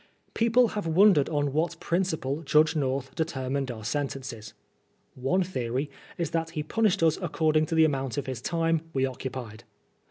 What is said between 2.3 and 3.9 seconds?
Judge North determined our